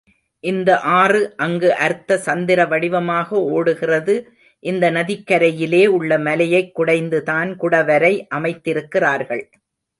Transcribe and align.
இந்த 0.43 0.79
ஆறு 0.79 1.33
அங்கு 1.37 1.69
அர்த்த 1.75 2.17
சந்திரவடிவமாக 2.25 3.29
ஓடுகிறது 3.49 4.15
இந்த 4.63 4.91
நதிக்கரையிலே 4.91 5.85
உள்ள 5.87 6.17
மலையைக் 6.17 6.73
குடைந்துதான் 6.79 7.51
குடவரை 7.61 8.13
அமைத்திருக்கிறார்கள். 8.35 9.43